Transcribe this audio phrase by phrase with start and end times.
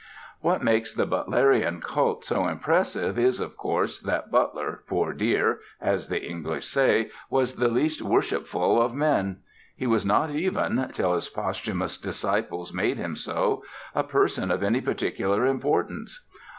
[0.39, 6.07] What makes the Butlerian cult so impressive is, of course, that Butler, poor dear, as
[6.07, 9.41] the English say, was the least worshipful of men.
[9.75, 14.81] He was not even till his posthumous disciples made him so a person of any
[14.81, 16.25] particular importance.